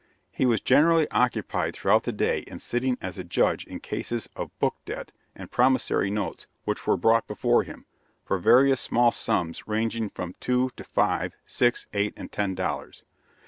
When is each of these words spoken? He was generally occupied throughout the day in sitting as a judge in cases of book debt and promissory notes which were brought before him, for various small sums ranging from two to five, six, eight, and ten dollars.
He 0.31 0.47
was 0.47 0.61
generally 0.61 1.07
occupied 1.11 1.75
throughout 1.75 2.05
the 2.05 2.11
day 2.11 2.39
in 2.47 2.57
sitting 2.57 2.97
as 3.03 3.19
a 3.19 3.23
judge 3.23 3.65
in 3.65 3.79
cases 3.79 4.27
of 4.35 4.49
book 4.57 4.75
debt 4.83 5.11
and 5.35 5.51
promissory 5.51 6.09
notes 6.09 6.47
which 6.65 6.87
were 6.87 6.97
brought 6.97 7.27
before 7.27 7.61
him, 7.61 7.85
for 8.25 8.39
various 8.39 8.81
small 8.81 9.11
sums 9.11 9.67
ranging 9.67 10.09
from 10.09 10.33
two 10.39 10.71
to 10.75 10.83
five, 10.83 11.35
six, 11.45 11.85
eight, 11.93 12.15
and 12.17 12.31
ten 12.31 12.55
dollars. 12.55 13.03